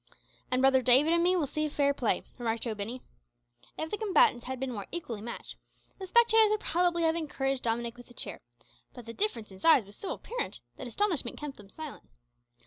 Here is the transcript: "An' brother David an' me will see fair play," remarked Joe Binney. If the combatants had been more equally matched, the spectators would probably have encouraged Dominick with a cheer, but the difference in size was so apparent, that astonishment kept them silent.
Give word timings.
"An' 0.49 0.61
brother 0.61 0.81
David 0.81 1.13
an' 1.13 1.21
me 1.21 1.35
will 1.35 1.45
see 1.45 1.69
fair 1.69 1.93
play," 1.93 2.23
remarked 2.39 2.63
Joe 2.63 2.73
Binney. 2.73 3.03
If 3.77 3.91
the 3.91 3.99
combatants 3.99 4.45
had 4.45 4.59
been 4.59 4.71
more 4.71 4.87
equally 4.91 5.21
matched, 5.21 5.57
the 5.99 6.07
spectators 6.07 6.49
would 6.49 6.59
probably 6.59 7.03
have 7.03 7.15
encouraged 7.15 7.61
Dominick 7.61 7.97
with 7.97 8.09
a 8.09 8.15
cheer, 8.15 8.41
but 8.95 9.05
the 9.05 9.13
difference 9.13 9.51
in 9.51 9.59
size 9.59 9.85
was 9.85 9.95
so 9.95 10.11
apparent, 10.13 10.59
that 10.77 10.87
astonishment 10.87 11.37
kept 11.37 11.57
them 11.57 11.69
silent. 11.69 12.09